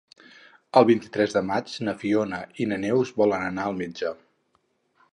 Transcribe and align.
El 0.79 0.87
vint-i-tres 0.89 1.35
de 1.35 1.43
maig 1.51 1.75
na 1.89 1.95
Fiona 2.05 2.41
i 2.65 2.69
na 2.73 2.83
Neus 2.87 3.15
volen 3.23 3.49
anar 3.53 3.71
al 3.71 3.81
metge. 3.85 4.15